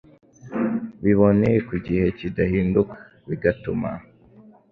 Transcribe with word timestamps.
biboneye 1.03 1.57
ku 1.67 1.75
gihe 1.85 2.05
kidahinduka, 2.17 2.95
bigatuma 3.27 3.89